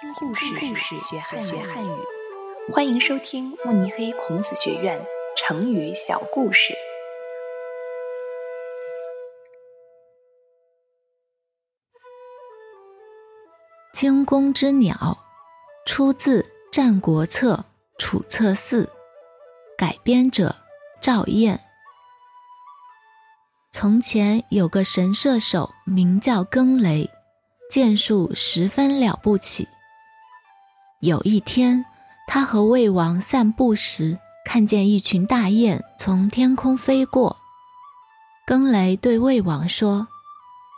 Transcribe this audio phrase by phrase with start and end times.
[0.00, 1.90] 听故事，故事学汉学汉语。
[2.72, 4.98] 欢迎收听慕尼黑孔子学院
[5.36, 6.72] 成语小故事。
[13.92, 15.18] 惊弓之鸟，
[15.84, 16.40] 出自
[16.72, 17.52] 《战国策·
[17.98, 18.84] 楚策四》，
[19.76, 20.56] 改编者
[21.02, 21.60] 赵燕。
[23.70, 27.10] 从前有个神射手，名叫更雷。
[27.70, 29.68] 剑术十分了不起。
[31.00, 31.82] 有一天，
[32.26, 37.38] 他和魏王散步时，看见一群大雁从天空飞过。
[38.46, 40.06] 更雷对魏王说：“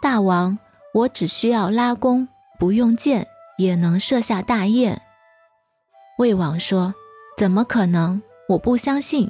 [0.01, 0.57] 大王，
[0.95, 3.27] 我只需要拉弓，不用箭，
[3.59, 5.03] 也能射下大雁。”
[6.19, 6.95] 魏王说
[7.37, 8.23] ：“怎么可能？
[8.51, 9.29] 我不相信。”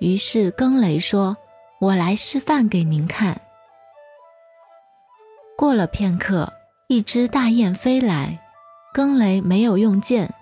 [0.00, 1.36] 于是更雷说
[1.80, 3.42] ：“我来示范给您看。”
[5.54, 6.50] 过了片刻，
[6.86, 8.40] 一只大雁飞来，
[8.96, 10.32] 更雷没有用箭，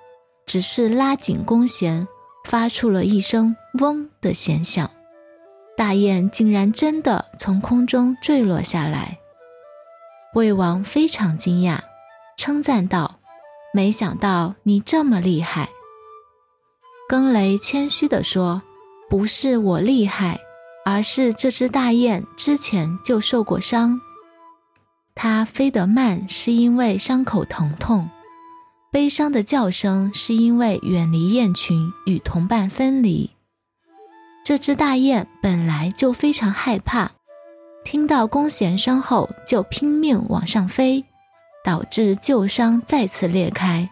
[0.47, 2.07] 只是拉紧弓弦，
[2.45, 4.89] 发出了一声“嗡”的弦响，
[5.77, 9.19] 大雁竟然真的从空中坠落下来。
[10.35, 11.81] 魏王非常惊讶，
[12.37, 13.19] 称赞道
[13.75, 15.69] ：“没想到你这么厉害。”
[17.11, 18.63] 更雷谦虚地说
[19.11, 20.39] ：“不是我厉害，
[20.85, 24.01] 而是这只大雁之前就受过伤。”
[25.13, 28.09] 它飞得慢，是因为伤口疼痛；
[28.95, 33.29] 悲伤的叫声是因为远离雁群，与同伴分离。
[34.45, 37.11] 这只大雁本来就非常害怕，
[37.85, 41.05] 听到弓弦声后就拼命往上飞，
[41.65, 43.91] 导致旧伤再次裂开，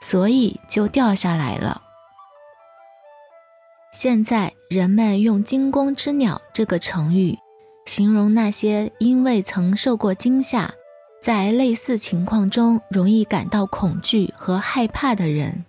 [0.00, 1.82] 所以就掉下来了。
[3.92, 7.36] 现在人们用“惊弓之鸟”这个成语。
[7.86, 10.72] 形容那些因为曾受过惊吓，
[11.24, 15.64] 在类似情况中容易感到恐惧和害怕的人。